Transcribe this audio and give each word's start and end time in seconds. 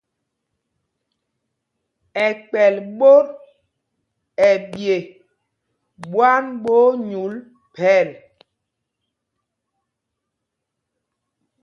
Ɛkɛl 2.25 2.51
ɓɛ́l 2.97 2.97
ɓot 2.99 3.27
ɛɓye 4.49 4.95
ɓwán 6.09 6.43
ɓɛ 6.63 6.73
onyûl 6.87 7.33
phɛl. 7.73 8.09